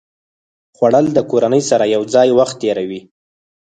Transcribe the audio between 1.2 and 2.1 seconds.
کورنۍ سره یو